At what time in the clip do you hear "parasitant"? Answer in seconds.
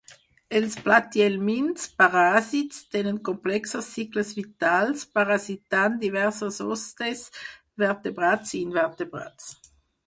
5.19-6.01